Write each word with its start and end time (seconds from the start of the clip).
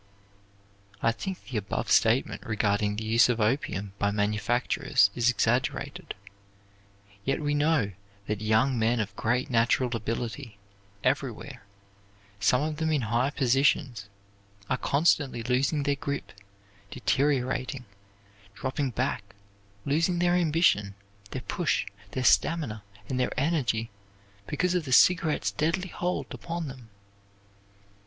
I 1.03 1.11
think 1.11 1.45
the 1.45 1.57
above 1.57 1.91
statement 1.91 2.43
regarding 2.43 2.95
the 2.95 3.05
use 3.05 3.29
of 3.29 3.39
opium 3.39 3.93
by 3.99 4.09
manufacturers 4.09 5.11
is 5.13 5.29
exaggerated. 5.29 6.15
Yet 7.23 7.39
we 7.39 7.53
know 7.53 7.91
that 8.25 8.41
young 8.41 8.79
men 8.79 8.99
of 8.99 9.15
great 9.15 9.51
natural 9.51 9.95
ability, 9.95 10.57
everywhere, 11.03 11.63
some 12.39 12.63
of 12.63 12.77
them 12.77 12.91
in 12.91 13.01
high 13.13 13.29
positions, 13.29 14.09
are 14.71 14.75
constantly 14.77 15.43
losing 15.43 15.83
their 15.83 15.97
grip, 15.97 16.31
deteriorating, 16.89 17.85
dropping 18.55 18.89
back, 18.89 19.35
losing 19.85 20.17
their 20.17 20.33
ambition, 20.33 20.95
their 21.29 21.43
push, 21.43 21.85
their 22.09 22.23
stamina, 22.23 22.81
and 23.07 23.19
their 23.19 23.39
energy, 23.39 23.91
because 24.47 24.73
of 24.73 24.85
the 24.85 24.91
cigarette's 24.91 25.51
deadly 25.51 25.89
hold 25.89 26.25
upon 26.33 26.67
them. 26.67 26.89